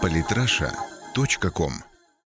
Политраша.ком 0.00 1.72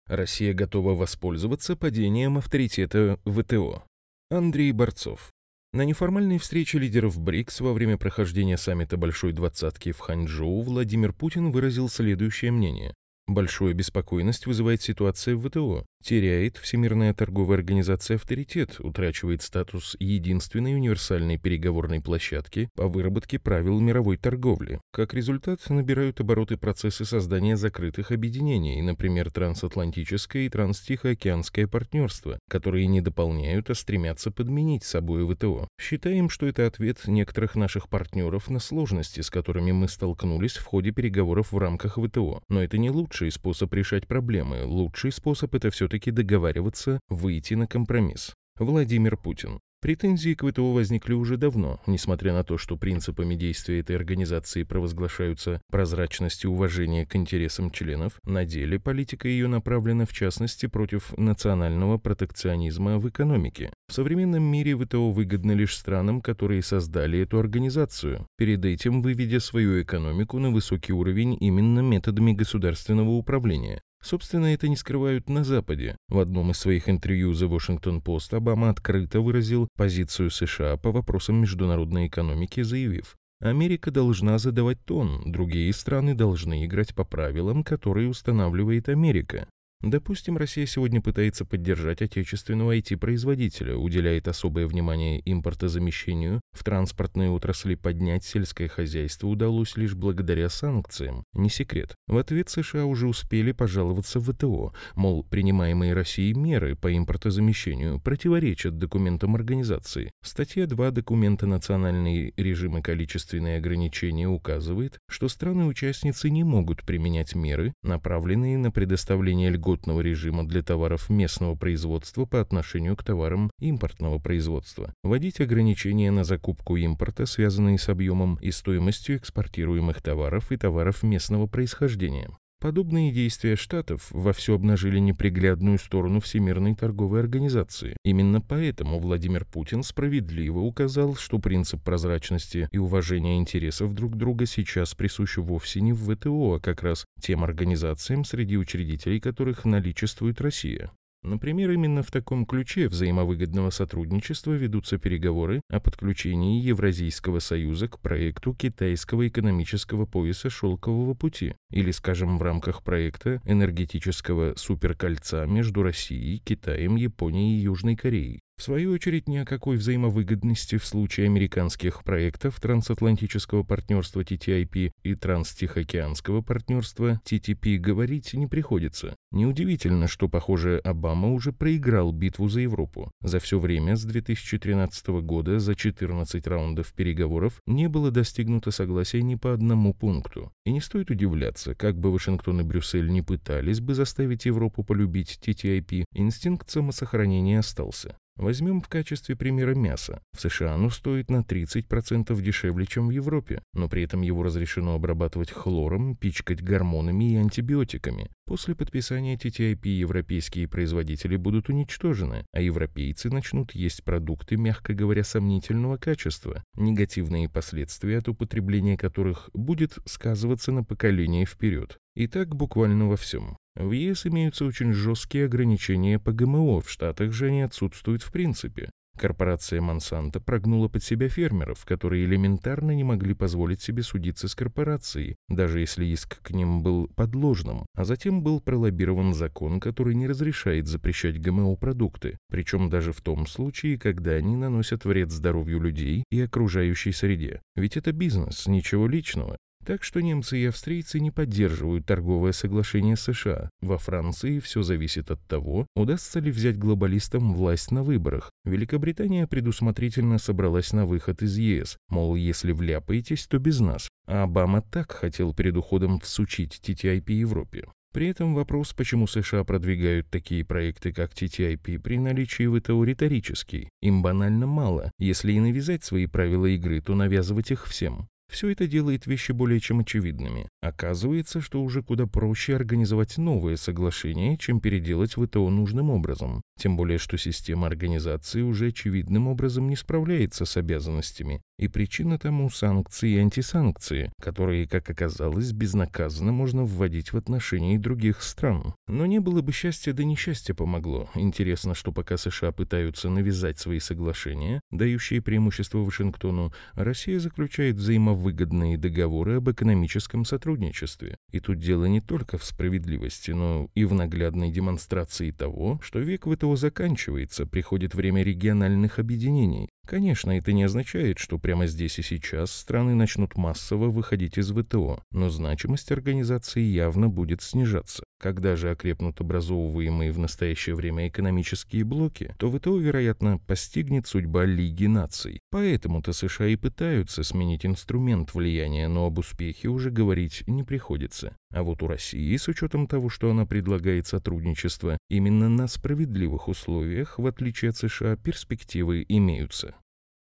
Россия 0.08 0.54
готова 0.54 0.96
воспользоваться 0.96 1.76
падением 1.76 2.38
авторитета 2.38 3.20
ВТО. 3.26 3.84
Андрей 4.32 4.72
Борцов. 4.72 5.32
На 5.72 5.84
неформальной 5.84 6.40
встрече 6.40 6.80
лидеров 6.80 7.20
БРИКС 7.20 7.62
во 7.62 7.74
время 7.74 7.98
прохождения 7.98 8.58
саммита 8.58 8.98
Большой 8.98 9.34
Двадцатки 9.34 9.92
в 9.92 10.00
Ханчжоу 10.00 10.62
Владимир 10.62 11.14
Путин 11.14 11.52
выразил 11.52 11.90
следующее 11.90 12.52
мнение. 12.52 12.94
Большую 13.30 13.76
беспокойность 13.76 14.48
вызывает 14.48 14.82
ситуация 14.82 15.36
в 15.36 15.48
ВТО. 15.48 15.86
Теряет 16.04 16.58
Всемирная 16.58 17.14
торговая 17.14 17.60
организация 17.60 18.16
авторитет, 18.16 18.78
утрачивает 18.80 19.44
статус 19.44 19.96
единственной 20.00 20.74
универсальной 20.74 21.38
переговорной 21.38 22.02
площадки 22.02 22.70
по 22.76 22.88
выработке 22.88 23.38
правил 23.38 23.80
мировой 23.82 24.18
торговли. 24.18 24.80
Как 24.92 25.14
результат, 25.14 25.70
набирают 25.70 26.22
обороты 26.22 26.58
процессы 26.58 27.06
создания 27.06 27.56
закрытых 27.56 28.12
объединений, 28.12 28.82
например, 28.82 29.30
трансатлантическое 29.30 30.44
и 30.44 30.50
транстихоокеанское 30.50 31.68
партнерство, 31.68 32.40
которые 32.50 32.88
не 32.88 33.02
дополняют, 33.02 33.70
а 33.70 33.76
стремятся 33.76 34.32
подменить 34.32 34.84
собой 34.84 35.32
ВТО. 35.32 35.68
Считаем, 35.80 36.30
что 36.30 36.48
это 36.48 36.66
ответ 36.66 37.06
некоторых 37.06 37.56
наших 37.56 37.90
партнеров 37.90 38.50
на 38.50 38.60
сложности, 38.60 39.20
с 39.22 39.30
которыми 39.30 39.74
мы 39.74 39.88
столкнулись 39.88 40.56
в 40.56 40.66
ходе 40.66 40.92
переговоров 40.92 41.52
в 41.52 41.58
рамках 41.60 42.00
ВТО. 42.00 42.42
Но 42.50 42.64
это 42.64 42.80
не 42.80 42.90
лучший 43.20 43.32
способ 43.32 43.74
решать 43.74 44.08
проблемы. 44.08 44.64
Лучший 44.64 45.12
способ 45.12 45.54
это 45.54 45.70
все 45.72 45.80
все-таки 45.80 46.12
договариваться, 46.12 47.00
выйти 47.10 47.56
на 47.56 47.68
компромисс. 47.68 48.34
Владимир 48.58 49.18
Путин. 49.18 49.60
Претензии 49.82 50.34
к 50.34 50.46
ВТО 50.46 50.74
возникли 50.74 51.14
уже 51.14 51.38
давно, 51.38 51.80
несмотря 51.88 52.34
на 52.34 52.44
то, 52.44 52.58
что 52.58 52.76
принципами 52.76 53.36
действия 53.36 53.80
этой 53.80 53.96
организации 53.96 54.64
провозглашаются 54.64 55.62
прозрачность 55.72 56.44
и 56.44 56.50
уважение 56.50 57.06
к 57.06 57.16
интересам 57.16 57.72
членов, 57.72 58.20
на 58.26 58.44
деле 58.44 58.78
политика 58.78 59.30
ее 59.30 59.48
направлена 59.48 60.06
в 60.06 60.12
частности 60.12 60.66
против 60.66 61.18
национального 61.18 61.98
протекционизма 61.98 63.00
в 63.00 63.08
экономике. 63.08 63.72
В 63.88 63.94
современном 63.94 64.44
мире 64.44 64.76
ВТО 64.76 65.12
выгодно 65.12 65.54
лишь 65.54 65.78
странам, 65.78 66.22
которые 66.22 66.62
создали 66.62 67.20
эту 67.20 67.40
организацию, 67.40 68.28
перед 68.38 68.66
этим 68.66 69.02
выведя 69.02 69.40
свою 69.40 69.82
экономику 69.82 70.40
на 70.40 70.50
высокий 70.50 70.92
уровень 70.92 71.38
именно 71.40 71.80
методами 71.80 72.34
государственного 72.34 73.12
управления, 73.12 73.82
Собственно, 74.02 74.54
это 74.54 74.68
не 74.68 74.76
скрывают 74.76 75.30
на 75.30 75.44
Западе. 75.44 75.96
В 76.08 76.20
одном 76.20 76.52
из 76.52 76.58
своих 76.58 76.88
интервью 76.88 77.32
The 77.34 77.50
Washington 77.50 78.02
Post 78.02 78.36
Обама 78.36 78.70
открыто 78.70 79.20
выразил 79.20 79.68
позицию 79.76 80.32
США 80.32 80.78
по 80.78 80.92
вопросам 80.92 81.42
международной 81.42 82.08
экономики, 82.08 82.62
заявив, 82.62 83.16
Америка 83.42 83.90
должна 83.90 84.38
задавать 84.38 84.84
тон, 84.84 85.22
другие 85.26 85.72
страны 85.72 86.14
должны 86.14 86.66
играть 86.66 86.94
по 86.94 87.06
правилам, 87.06 87.64
которые 87.64 88.10
устанавливает 88.10 88.90
Америка. 88.90 89.48
Допустим, 89.82 90.36
Россия 90.36 90.66
сегодня 90.66 91.00
пытается 91.02 91.46
поддержать 91.46 92.02
отечественного 92.02 92.78
IT-производителя, 92.78 93.78
уделяет 93.78 94.28
особое 94.28 94.68
внимание 94.68 95.22
импортозамещению, 95.24 96.42
в 96.52 96.66
транспортной 96.66 97.30
отрасли 97.30 97.76
поднять 97.76 98.26
сельское 98.26 98.68
хозяйство 98.68 99.28
удалось 99.28 99.78
лишь 99.78 99.96
благодаря 99.96 100.50
санкциям. 100.50 101.24
Не 101.32 101.50
секрет. 101.50 101.96
В 102.08 102.18
ответ 102.18 102.50
США 102.50 102.84
уже 102.84 103.08
успели 103.08 103.54
пожаловаться 103.54 104.20
в 104.20 104.30
ВТО, 104.34 104.74
мол, 104.96 105.24
принимаемые 105.24 105.94
Россией 105.94 106.34
меры 106.34 106.76
по 106.76 106.94
импортозамещению 106.94 108.02
противоречат 108.02 108.78
документам 108.78 109.36
организации. 109.36 110.12
Статья 110.22 110.68
2 110.68 110.92
документа 110.92 111.46
«Национальный 111.46 112.34
режим 112.36 112.78
и 112.80 112.82
количественные 112.82 113.60
ограничения» 113.60 114.28
указывает, 114.28 115.00
что 115.08 115.30
страны-участницы 115.30 116.30
не 116.30 116.44
могут 116.44 116.86
применять 116.86 117.34
меры, 117.34 117.72
направленные 117.82 118.58
на 118.58 118.72
предоставление 118.72 119.50
льгот 119.52 119.69
льготного 119.70 120.02
режима 120.02 120.48
для 120.48 120.64
товаров 120.64 121.10
местного 121.10 121.56
производства 121.56 122.26
по 122.26 122.42
отношению 122.42 122.96
к 122.96 123.04
товарам 123.04 123.52
импортного 123.60 124.18
производства, 124.18 124.94
вводить 125.04 125.40
ограничения 125.40 126.10
на 126.10 126.24
закупку 126.24 126.76
импорта, 126.76 127.26
связанные 127.28 127.78
с 127.78 127.88
объемом 127.88 128.40
и 128.42 128.52
стоимостью 128.52 129.18
экспортируемых 129.18 130.02
товаров 130.02 130.52
и 130.52 130.58
товаров 130.58 131.04
местного 131.04 131.46
происхождения. 131.46 132.30
Подобные 132.62 133.14
действия 133.14 133.56
Штатов 133.56 134.10
вовсю 134.12 134.54
обнажили 134.54 135.00
неприглядную 135.00 135.80
сторону 135.80 136.20
Всемирной 136.20 136.76
торговой 136.76 137.22
организации. 137.22 137.96
Именно 138.04 138.42
поэтому 138.42 139.00
Владимир 139.00 139.46
Путин 139.46 139.82
справедливо 139.82 140.60
указал, 140.60 141.16
что 141.16 141.40
принцип 141.40 141.82
прозрачности 141.82 142.68
и 142.74 142.78
уважения 142.78 143.38
интересов 143.38 143.94
друг 143.94 144.18
друга 144.18 144.46
сейчас 144.46 144.94
присущ 144.94 145.38
вовсе 145.38 145.80
не 145.80 145.94
в 145.94 146.14
ВТО, 146.14 146.56
а 146.56 146.60
как 146.60 146.84
раз 146.84 147.06
тем 147.22 147.46
организациям, 147.46 148.26
среди 148.26 148.58
учредителей 148.58 149.22
которых 149.22 149.64
наличествует 149.64 150.42
Россия. 150.42 150.92
Например, 151.22 151.72
именно 151.72 152.02
в 152.02 152.12
таком 152.12 152.46
ключе 152.46 152.88
взаимовыгодного 152.88 153.72
сотрудничества 153.72 154.54
ведутся 154.54 154.98
переговоры 154.98 155.62
о 155.70 155.82
подключении 155.82 156.62
Евразийского 156.62 157.40
союза 157.40 157.90
к 157.90 158.00
проекту 158.00 158.54
китайского 158.54 159.28
экономического 159.28 160.06
пояса 160.06 160.50
«Шелкового 160.50 161.14
пути» 161.16 161.56
или, 161.72 161.92
скажем, 161.92 162.38
в 162.38 162.42
рамках 162.42 162.84
проекта 162.84 163.42
энергетического 163.44 164.54
суперкольца 164.56 165.46
между 165.46 165.84
Россией, 165.84 166.40
Китаем, 166.40 166.96
Японией 166.96 167.58
и 167.58 167.64
Южной 167.64 167.98
Кореей. 167.98 168.40
В 168.60 168.62
свою 168.62 168.92
очередь, 168.92 169.30
ни 169.30 169.38
о 169.38 169.46
какой 169.46 169.78
взаимовыгодности 169.78 170.78
в 170.78 170.86
случае 170.86 171.28
американских 171.28 172.04
проектов 172.04 172.60
трансатлантического 172.60 173.64
партнерства 173.64 174.20
TTIP 174.20 174.92
и 175.02 175.16
транстихоокеанского 175.16 176.42
партнерства 176.42 177.22
TTP 177.24 177.78
говорить 177.78 178.34
не 178.34 178.48
приходится. 178.48 179.16
Неудивительно, 179.32 180.10
что, 180.10 180.28
похоже, 180.28 180.82
Обама 180.84 181.32
уже 181.32 181.54
проиграл 181.54 182.12
битву 182.12 182.50
за 182.50 182.60
Европу. 182.60 183.10
За 183.22 183.40
все 183.40 183.60
время 183.60 183.96
с 183.96 184.04
2013 184.04 185.08
года 185.22 185.62
за 185.62 185.74
14 185.74 186.46
раундов 186.46 186.92
переговоров 186.92 187.62
не 187.66 187.88
было 187.88 188.12
достигнуто 188.12 188.72
согласия 188.72 189.22
ни 189.22 189.36
по 189.36 189.54
одному 189.54 189.94
пункту. 189.94 190.52
И 190.66 190.74
не 190.74 190.82
стоит 190.82 191.12
удивляться, 191.12 191.76
как 191.76 191.98
бы 191.98 192.12
Вашингтон 192.12 192.60
и 192.60 192.64
Брюссель 192.66 193.08
не 193.08 193.22
пытались 193.22 193.80
бы 193.80 193.94
заставить 193.94 194.46
Европу 194.46 194.84
полюбить 194.84 195.40
TTIP, 195.42 196.04
инстинкт 196.12 196.70
самосохранения 196.70 197.60
остался. 197.60 198.18
Возьмем 198.40 198.80
в 198.80 198.88
качестве 198.88 199.36
примера 199.36 199.76
мясо. 199.76 200.22
В 200.32 200.40
США 200.40 200.76
оно 200.76 200.90
стоит 200.90 201.30
на 201.30 201.42
30% 201.42 202.42
дешевле, 202.42 202.86
чем 202.86 203.08
в 203.08 203.12
Европе, 203.12 203.62
но 203.74 203.90
при 203.90 204.04
этом 204.04 204.22
его 204.22 204.44
разрешено 204.44 204.96
обрабатывать 204.96 205.52
хлором, 205.52 206.16
пичкать 206.16 206.64
гормонами 206.64 207.34
и 207.34 207.36
антибиотиками. 207.36 208.30
После 208.46 208.76
подписания 208.76 209.36
TTIP 209.36 209.90
европейские 209.90 210.70
производители 210.70 211.36
будут 211.36 211.68
уничтожены, 211.68 212.46
а 212.54 212.62
европейцы 212.62 213.30
начнут 213.30 213.76
есть 213.76 214.06
продукты, 214.06 214.56
мягко 214.56 214.94
говоря, 214.94 215.26
сомнительного 215.26 215.98
качества, 215.98 216.64
негативные 216.76 217.50
последствия 217.50 218.20
от 218.20 218.30
употребления 218.30 218.98
которых 218.98 219.50
будет 219.54 219.98
сказываться 220.06 220.72
на 220.72 220.86
поколение 220.86 221.46
вперед. 221.46 222.00
И 222.20 222.28
так 222.28 222.54
буквально 222.54 223.08
во 223.08 223.16
всем. 223.16 223.56
В 223.76 223.94
ЕС 223.94 224.26
имеются 224.26 224.66
очень 224.66 224.92
жесткие 224.92 225.46
ограничения 225.46 226.20
по 226.20 226.34
ГМО, 226.34 226.82
в 226.82 226.90
Штатах 226.90 227.32
же 227.32 227.48
они 227.48 227.62
отсутствуют 227.62 228.24
в 228.24 228.32
принципе. 228.34 228.90
Корпорация 229.18 229.80
Монсанто 229.80 230.42
прогнула 230.42 230.90
под 230.90 231.02
себя 231.02 231.30
фермеров, 231.30 231.86
которые 231.86 232.26
элементарно 232.26 232.92
не 232.92 233.06
могли 233.06 233.34
позволить 233.34 233.82
себе 233.82 234.04
судиться 234.04 234.50
с 234.50 234.56
корпорацией, 234.56 235.38
даже 235.48 235.80
если 235.80 236.06
иск 236.08 236.42
к 236.42 236.52
ним 236.52 236.84
был 236.84 237.08
подложным. 237.16 237.86
А 237.96 238.04
затем 238.04 238.44
был 238.44 238.60
пролоббирован 238.60 239.34
закон, 239.34 239.80
который 239.80 240.14
не 240.14 240.28
разрешает 240.28 240.88
запрещать 240.88 241.40
ГМО-продукты, 241.40 242.38
причем 242.50 242.90
даже 242.90 243.14
в 243.14 243.22
том 243.22 243.48
случае, 243.48 243.98
когда 243.98 244.32
они 244.32 244.58
наносят 244.58 245.06
вред 245.06 245.32
здоровью 245.32 245.80
людей 245.80 246.26
и 246.30 246.42
окружающей 246.42 247.14
среде. 247.14 247.62
Ведь 247.78 247.96
это 247.96 248.12
бизнес, 248.12 248.68
ничего 248.68 249.08
личного. 249.08 249.56
Так 249.90 250.04
что 250.04 250.22
немцы 250.22 250.60
и 250.60 250.66
австрийцы 250.66 251.20
не 251.20 251.32
поддерживают 251.32 252.06
торговое 252.06 252.52
соглашение 252.52 253.16
США. 253.16 253.72
Во 253.82 253.98
Франции 253.98 254.60
все 254.60 254.84
зависит 254.84 255.32
от 255.32 255.42
того, 255.48 255.88
удастся 255.96 256.40
ли 256.40 256.52
взять 256.52 256.78
глобалистам 256.78 257.56
власть 257.56 257.90
на 257.90 258.04
выборах. 258.04 258.52
Великобритания 258.66 259.48
предусмотрительно 259.48 260.38
собралась 260.38 260.94
на 260.94 261.08
выход 261.08 261.42
из 261.42 261.58
ЕС, 261.58 261.98
мол, 262.08 262.36
если 262.36 262.72
вляпаетесь, 262.72 263.48
то 263.48 263.58
без 263.58 263.80
нас. 263.80 264.10
А 264.28 264.44
Обама 264.44 264.84
так 264.84 265.12
хотел 265.12 265.56
перед 265.56 265.76
уходом 265.76 266.20
всучить 266.20 266.80
TTIP 266.84 267.32
Европе. 267.32 267.86
При 268.14 268.28
этом 268.28 268.54
вопрос, 268.54 268.94
почему 268.94 269.26
США 269.26 269.64
продвигают 269.64 270.30
такие 270.30 270.64
проекты, 270.64 271.12
как 271.12 271.34
TTIP, 271.34 271.98
при 271.98 272.20
наличии 272.20 272.68
ВТО 272.68 273.04
риторический. 273.04 273.90
Им 274.04 274.22
банально 274.22 274.68
мало. 274.68 275.12
Если 275.18 275.54
и 275.54 275.60
навязать 275.60 276.04
свои 276.04 276.28
правила 276.28 276.68
игры, 276.68 277.02
то 277.02 277.16
навязывать 277.16 277.72
их 277.72 277.88
всем. 277.88 278.28
Все 278.50 278.70
это 278.70 278.88
делает 278.88 279.28
вещи 279.28 279.52
более 279.52 279.80
чем 279.80 280.00
очевидными. 280.00 280.68
Оказывается, 280.82 281.62
что 281.62 281.84
уже 281.84 282.02
куда 282.02 282.26
проще 282.26 282.76
организовать 282.76 283.38
новые 283.38 283.78
соглашения, 283.78 284.58
чем 284.58 284.80
переделать 284.80 285.34
ВТО 285.34 285.70
нужным 285.70 286.10
образом. 286.10 286.62
Тем 286.80 286.98
более, 286.98 287.20
что 287.20 287.38
система 287.38 287.86
организации 287.86 288.62
уже 288.62 288.88
очевидным 288.88 289.48
образом 289.48 289.88
не 289.88 289.96
справляется 289.96 290.66
с 290.66 290.78
обязанностями. 290.78 291.62
И 291.80 291.88
причина 291.88 292.38
тому 292.38 292.70
санкции 292.70 293.36
и 293.36 293.38
антисанкции, 293.38 294.34
которые, 294.42 294.86
как 294.86 295.10
оказалось, 295.10 295.72
безнаказанно 295.72 296.52
можно 296.52 296.84
вводить 296.84 297.32
в 297.32 297.38
отношении 297.38 297.98
других 297.98 298.42
стран. 298.42 298.94
Но 299.08 299.26
не 299.26 299.40
было 299.40 299.62
бы 299.62 299.72
счастья, 299.72 300.12
да 300.12 300.26
несчастье 300.26 300.76
помогло. 300.76 301.30
Интересно, 301.36 301.96
что 301.96 302.12
пока 302.12 302.36
США 302.36 302.74
пытаются 302.74 303.30
навязать 303.30 303.80
свои 303.80 304.00
соглашения, 304.00 304.82
дающие 304.92 305.42
преимущество 305.42 306.00
Вашингтону, 306.00 306.74
Россия 306.96 307.40
заключает 307.40 307.96
взаимовыгодные 307.96 308.98
договоры 308.98 309.56
об 309.56 309.72
экономическом 309.72 310.44
сотрудничестве. 310.44 311.38
И 311.54 311.62
тут 311.62 311.80
дело 311.80 312.08
не 312.08 312.20
только 312.20 312.58
в 312.58 312.66
справедливости, 312.66 313.52
но 313.52 313.88
и 313.96 314.04
в 314.04 314.14
наглядной 314.14 314.70
демонстрации 314.70 315.52
того, 315.52 315.98
что 316.04 316.20
век 316.20 316.46
ВТО 316.46 316.76
заканчивается, 316.76 317.66
приходит 317.66 318.16
время 318.16 318.44
региональных 318.44 319.18
объединений. 319.18 319.88
Конечно, 320.10 320.58
это 320.58 320.74
не 320.74 320.86
означает, 320.86 321.38
что 321.38 321.60
прямо 321.60 321.86
здесь 321.86 322.18
и 322.18 322.24
сейчас 322.24 322.72
страны 322.72 323.14
начнут 323.14 323.56
массово 323.56 324.08
выходить 324.10 324.58
из 324.58 324.72
ВТО, 324.72 325.24
но 325.30 325.50
значимость 325.52 326.12
организации 326.12 326.82
явно 326.82 327.30
будет 327.30 327.62
снижаться. 327.62 328.24
Когда 328.42 328.76
же 328.76 328.90
окрепнут 328.90 329.40
образовываемые 329.40 330.32
в 330.32 330.40
настоящее 330.40 330.96
время 330.96 331.28
экономические 331.28 332.06
блоки, 332.06 332.56
то 332.58 332.72
ВТО, 332.72 332.98
вероятно, 332.98 333.60
постигнет 333.60 334.26
судьба 334.26 334.66
Лиги 334.66 335.06
наций. 335.06 335.60
Поэтому-то 335.70 336.34
США 336.34 336.66
и 336.66 336.76
пытаются 336.76 337.44
сменить 337.44 337.86
инструмент 337.86 338.56
влияния, 338.56 339.10
но 339.10 339.28
об 339.28 339.38
успехе 339.38 339.90
уже 339.90 340.10
говорить 340.10 340.64
не 340.66 340.84
приходится. 340.84 341.56
А 341.72 341.84
вот 341.84 342.02
у 342.02 342.08
России, 342.08 342.58
с 342.58 342.68
учетом 342.68 343.06
того, 343.06 343.30
что 343.30 343.52
она 343.52 343.68
предлагает 343.68 344.26
сотрудничество, 344.26 345.20
именно 345.30 345.70
на 345.70 345.88
справедливых 345.88 346.68
условиях, 346.68 347.38
в 347.38 347.46
отличие 347.46 347.90
от 347.90 347.98
США, 347.98 348.38
перспективы 348.38 349.24
имеются. 349.28 349.94